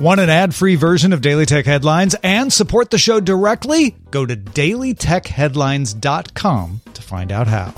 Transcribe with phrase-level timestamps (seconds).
[0.00, 3.94] Want an ad free version of Daily Tech Headlines and support the show directly?
[4.10, 7.74] Go to dailytechheadlines.com to find out how.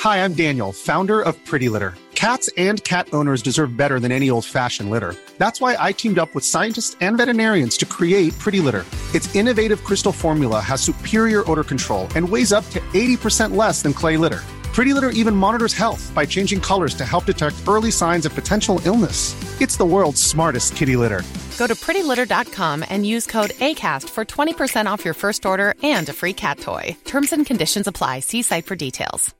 [0.00, 1.94] Hi, I'm Daniel, founder of Pretty Litter.
[2.16, 5.14] Cats and cat owners deserve better than any old fashioned litter.
[5.38, 8.84] That's why I teamed up with scientists and veterinarians to create Pretty Litter.
[9.14, 13.92] Its innovative crystal formula has superior odor control and weighs up to 80% less than
[13.92, 14.42] clay litter.
[14.76, 18.78] Pretty Litter even monitors health by changing colors to help detect early signs of potential
[18.84, 19.34] illness.
[19.58, 21.22] It's the world's smartest kitty litter.
[21.56, 26.12] Go to prettylitter.com and use code ACAST for 20% off your first order and a
[26.12, 26.94] free cat toy.
[27.06, 28.20] Terms and conditions apply.
[28.20, 29.34] See site for details.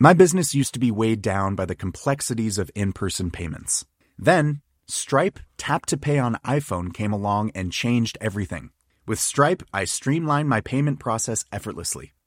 [0.00, 3.86] My business used to be weighed down by the complexities of in person payments.
[4.18, 8.70] Then, Stripe Tap to Pay on iPhone came along and changed everything.
[9.06, 12.15] With Stripe, I streamlined my payment process effortlessly.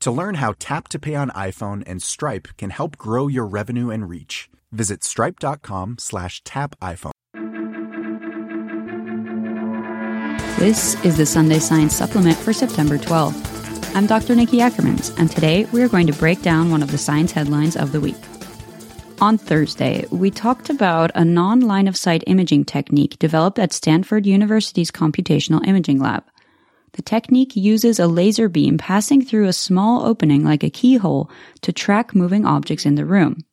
[0.00, 3.90] To learn how Tap to Pay on iPhone and Stripe can help grow your revenue
[3.90, 7.12] and reach, visit stripe.com slash tap iPhone.
[10.58, 13.94] This is the Sunday Science Supplement for September 12th.
[13.94, 14.34] I'm Dr.
[14.34, 17.76] Nikki Ackermans, and today we are going to break down one of the science headlines
[17.76, 18.16] of the week.
[19.20, 24.26] On Thursday, we talked about a non line of sight imaging technique developed at Stanford
[24.26, 26.24] University's Computational Imaging Lab.
[26.96, 31.30] The technique uses a laser beam passing through a small opening like a keyhole
[31.60, 33.44] to track moving objects in the room.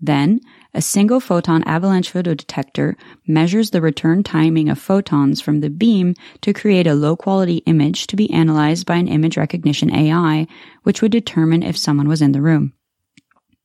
[0.00, 0.40] Then,
[0.72, 6.54] a single photon avalanche photodetector measures the return timing of photons from the beam to
[6.54, 10.46] create a low quality image to be analyzed by an image recognition AI,
[10.82, 12.72] which would determine if someone was in the room.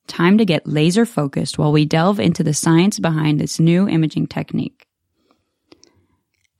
[0.08, 4.28] Time to get laser focused while we delve into the science behind this new imaging
[4.28, 4.88] technique.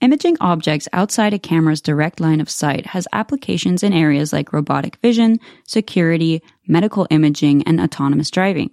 [0.02, 4.96] Imaging objects outside a camera's direct line of sight has applications in areas like robotic
[4.96, 8.72] vision, security, medical imaging, and autonomous driving.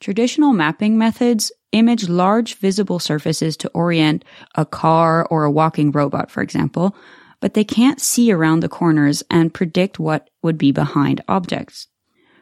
[0.00, 4.22] Traditional mapping methods image large visible surfaces to orient
[4.54, 6.94] a car or a walking robot, for example,
[7.40, 11.86] but they can't see around the corners and predict what would be behind objects.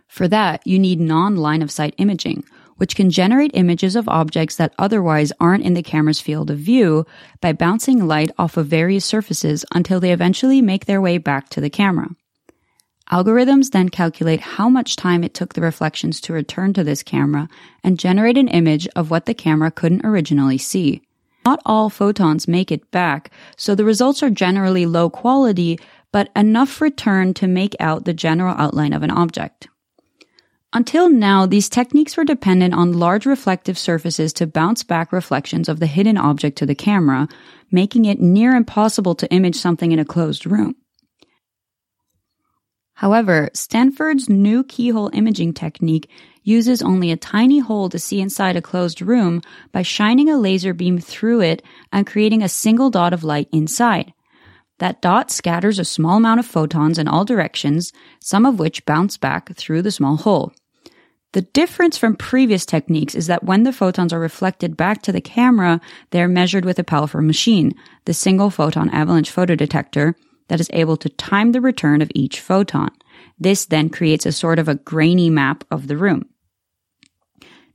[0.09, 2.43] For that, you need non-line of sight imaging,
[2.78, 7.05] which can generate images of objects that otherwise aren't in the camera's field of view
[7.41, 11.61] by bouncing light off of various surfaces until they eventually make their way back to
[11.61, 12.09] the camera.
[13.11, 17.49] Algorithms then calculate how much time it took the reflections to return to this camera
[17.83, 21.00] and generate an image of what the camera couldn't originally see.
[21.47, 25.78] Not all photons make it back, so the results are generally low quality,
[26.12, 29.69] but enough return to make out the general outline of an object.
[30.75, 35.81] Until now, these techniques were dependent on large reflective surfaces to bounce back reflections of
[35.81, 37.27] the hidden object to the camera,
[37.71, 40.77] making it near impossible to image something in a closed room.
[42.93, 46.11] However, Stanford's new keyhole imaging technique
[46.43, 49.41] uses only a tiny hole to see inside a closed room
[49.73, 51.62] by shining a laser beam through it
[51.93, 54.12] and creating a single dot of light inside.
[54.79, 59.17] That dot scatters a small amount of photons in all directions, some of which bounce
[59.17, 60.53] back through the small hole.
[61.33, 65.21] The difference from previous techniques is that when the photons are reflected back to the
[65.21, 65.81] camera,
[66.11, 67.75] they are measured with a powerful machine,
[68.06, 70.15] the single photon avalanche photodetector,
[70.49, 72.91] that is able to time the return of each photon.
[73.38, 76.25] This then creates a sort of a grainy map of the room.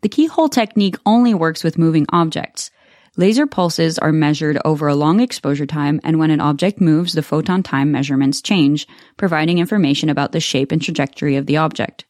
[0.01, 2.71] The keyhole technique only works with moving objects.
[3.15, 7.21] Laser pulses are measured over a long exposure time, and when an object moves, the
[7.21, 12.05] photon time measurements change, providing information about the shape and trajectory of the object.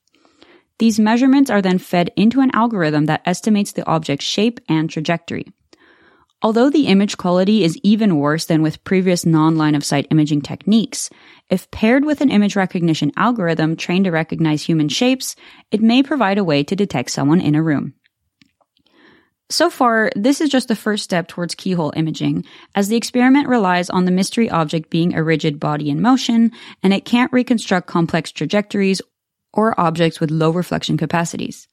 [0.79, 5.45] These measurements are then fed into an algorithm that estimates the object's shape and trajectory.
[6.41, 11.09] Although the image quality is even worse than with previous non-line of sight imaging techniques,
[11.49, 15.37] if paired with an image recognition algorithm trained to recognize human shapes,
[15.71, 17.93] it may provide a way to detect someone in a room.
[19.49, 22.43] So far, this is just the first step towards keyhole imaging,
[22.75, 26.51] as the experiment relies on the mystery object being a rigid body in motion,
[26.81, 29.01] and it can't reconstruct complex trajectories
[29.53, 31.67] or objects with low reflection capacities.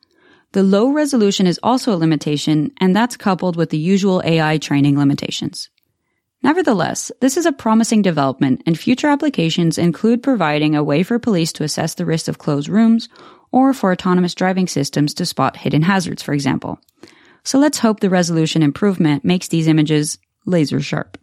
[0.53, 4.99] The low resolution is also a limitation, and that's coupled with the usual AI training
[4.99, 5.71] limitations.
[6.43, 11.53] Nevertheless, this is a promising development, and future applications include providing a way for police
[11.53, 13.09] to assess the risk of closed rooms
[13.53, 16.81] or for autonomous driving systems to spot hidden hazards, for example.
[17.45, 21.19] So let's hope the resolution improvement makes these images laser sharp.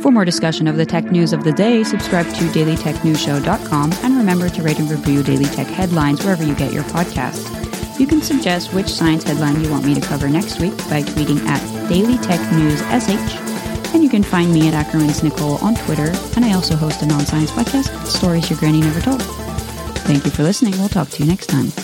[0.00, 4.48] For more discussion of the tech news of the day, subscribe to dailytechnewsshow.com and remember
[4.50, 7.50] to rate and review Daily Tech headlines wherever you get your podcasts.
[7.98, 11.40] You can suggest which science headline you want me to cover next week by tweeting
[11.46, 13.94] at DailyTechNewsSH.
[13.94, 17.06] And you can find me at Ackerman's Nicole on Twitter, and I also host a
[17.06, 19.22] non-science podcast, Stories Your Granny Never Told.
[20.02, 20.72] Thank you for listening.
[20.72, 21.83] We'll talk to you next time.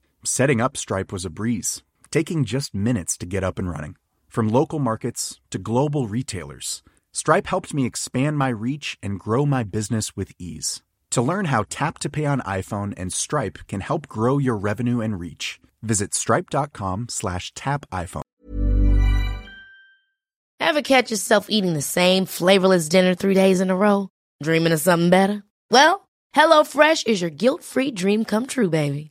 [0.23, 1.81] Setting up Stripe was a breeze,
[2.11, 3.95] taking just minutes to get up and running.
[4.29, 9.63] From local markets to global retailers, Stripe helped me expand my reach and grow my
[9.63, 10.83] business with ease.
[11.09, 15.01] To learn how Tap to Pay on iPhone and Stripe can help grow your revenue
[15.01, 18.21] and reach, visit stripe.com slash tap iPhone.
[20.59, 24.09] Ever catch yourself eating the same flavorless dinner three days in a row?
[24.43, 25.43] Dreaming of something better?
[25.71, 29.10] Well, HelloFresh is your guilt-free dream come true, baby.